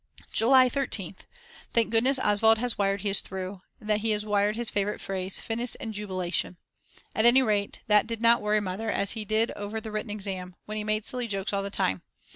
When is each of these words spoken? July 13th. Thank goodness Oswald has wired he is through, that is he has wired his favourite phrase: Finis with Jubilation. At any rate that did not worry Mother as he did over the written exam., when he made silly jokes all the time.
July 0.31 0.67
13th. 0.67 1.27
Thank 1.73 1.91
goodness 1.91 2.17
Oswald 2.17 2.57
has 2.57 2.75
wired 2.75 3.01
he 3.01 3.11
is 3.11 3.19
through, 3.21 3.61
that 3.79 3.97
is 3.97 4.01
he 4.01 4.09
has 4.09 4.25
wired 4.25 4.55
his 4.55 4.71
favourite 4.71 4.99
phrase: 4.99 5.39
Finis 5.39 5.77
with 5.79 5.91
Jubilation. 5.91 6.57
At 7.13 7.27
any 7.27 7.43
rate 7.43 7.81
that 7.85 8.07
did 8.07 8.19
not 8.19 8.41
worry 8.41 8.61
Mother 8.61 8.89
as 8.89 9.11
he 9.11 9.25
did 9.25 9.51
over 9.51 9.79
the 9.79 9.91
written 9.91 10.09
exam., 10.09 10.55
when 10.65 10.77
he 10.77 10.83
made 10.83 11.05
silly 11.05 11.27
jokes 11.27 11.53
all 11.53 11.61
the 11.61 11.69
time. 11.69 12.01